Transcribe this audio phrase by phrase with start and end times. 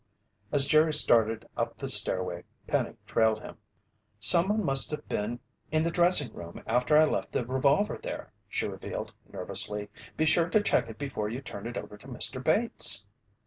[0.51, 3.57] As Jerry started up the stairway, Penny trailed him.
[4.17, 5.39] "Someone must have been
[5.71, 9.91] in the dressing room after I left the revolver there," she revealed nervously.
[10.17, 12.43] "Be sure to check it before you turn it over to Mr.
[12.43, 13.05] Bates."